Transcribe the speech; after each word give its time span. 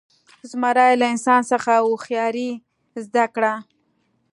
زمري 0.49 0.91
له 1.01 1.05
انسان 1.13 1.41
څخه 1.51 1.71
هوښیاري 1.85 2.49
زده 3.03 3.25
کړه. 3.35 3.53